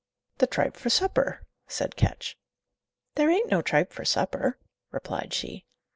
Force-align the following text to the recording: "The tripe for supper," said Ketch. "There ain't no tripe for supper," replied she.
"The 0.39 0.47
tripe 0.47 0.77
for 0.77 0.89
supper," 0.89 1.45
said 1.67 1.95
Ketch. 1.95 2.35
"There 3.13 3.29
ain't 3.29 3.51
no 3.51 3.61
tripe 3.61 3.93
for 3.93 4.03
supper," 4.03 4.57
replied 4.89 5.31
she. 5.31 5.63